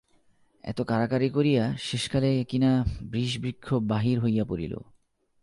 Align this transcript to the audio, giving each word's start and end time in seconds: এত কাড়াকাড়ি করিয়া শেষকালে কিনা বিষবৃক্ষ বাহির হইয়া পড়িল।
এত 0.63 0.81
কাড়াকাড়ি 0.81 1.29
করিয়া 1.29 1.63
শেষকালে 1.79 2.31
কিনা 2.43 2.71
বিষবৃক্ষ 3.01 3.73
বাহির 3.73 4.17
হইয়া 4.19 4.45
পড়িল। 4.45 4.73